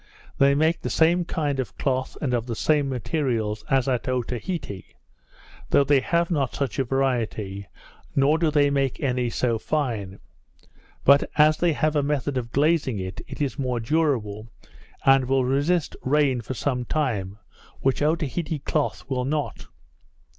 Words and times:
They 0.39 0.55
make 0.55 0.81
the 0.81 0.89
same 0.89 1.25
kind 1.25 1.59
of 1.59 1.77
cloth, 1.77 2.17
and 2.21 2.33
of 2.33 2.47
the 2.47 2.55
same 2.55 2.89
materials, 2.89 3.63
as 3.69 3.87
at 3.87 4.07
Otaheite; 4.09 4.95
though 5.69 5.83
they 5.83 5.99
have 5.99 6.31
not 6.31 6.55
such 6.55 6.79
a 6.79 6.83
variety, 6.83 7.67
nor 8.15 8.39
do 8.39 8.49
they 8.49 8.71
make 8.71 8.99
any 8.99 9.29
so 9.29 9.59
fine; 9.59 10.17
but, 11.03 11.29
as 11.35 11.57
they 11.57 11.73
have 11.73 11.95
a 11.95 12.01
method 12.01 12.35
of 12.35 12.51
glazing 12.51 12.97
it, 12.97 13.21
it 13.27 13.43
is 13.43 13.59
more 13.59 13.79
durable, 13.79 14.47
and 15.05 15.25
will 15.25 15.45
resist 15.45 15.95
rain 16.01 16.41
for 16.41 16.55
some 16.55 16.83
time, 16.83 17.37
which 17.81 18.01
Otaheite 18.01 18.65
cloth 18.65 19.03
will 19.07 19.23
not. 19.25 19.67